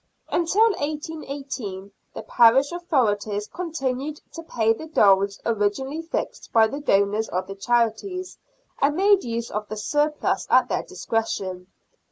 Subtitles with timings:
[0.29, 7.29] Until 1818 the parish authorities continued to pay the doles originally fixed by the donors
[7.29, 8.39] of the charities,
[8.81, 11.67] and made use of the surplus at their discretion.